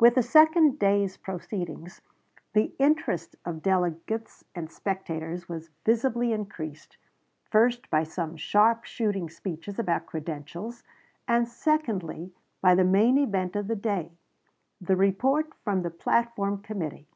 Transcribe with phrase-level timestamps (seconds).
[0.00, 2.00] With the second day's proceedings
[2.54, 6.96] the interest of delegates and spectators was visibly increased,
[7.50, 10.82] first by some sharp shooting speeches about credentials,
[11.28, 14.12] and secondly by the main event of the day
[14.80, 17.06] the report from the platform committee.